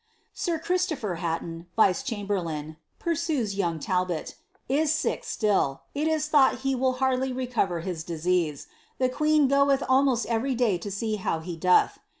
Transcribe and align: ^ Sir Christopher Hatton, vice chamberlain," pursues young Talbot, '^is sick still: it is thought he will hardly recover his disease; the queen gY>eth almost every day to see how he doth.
^ 0.01 0.03
Sir 0.33 0.57
Christopher 0.57 1.13
Hatton, 1.21 1.67
vice 1.75 2.01
chamberlain," 2.01 2.77
pursues 2.97 3.53
young 3.53 3.79
Talbot, 3.79 4.33
'^is 4.67 4.87
sick 4.87 5.23
still: 5.23 5.83
it 5.93 6.07
is 6.07 6.27
thought 6.27 6.61
he 6.65 6.73
will 6.73 6.93
hardly 6.93 7.31
recover 7.31 7.81
his 7.81 8.03
disease; 8.03 8.65
the 8.97 9.09
queen 9.09 9.47
gY>eth 9.47 9.83
almost 9.87 10.25
every 10.25 10.55
day 10.55 10.79
to 10.79 10.89
see 10.89 11.17
how 11.17 11.39
he 11.39 11.55
doth. 11.55 11.99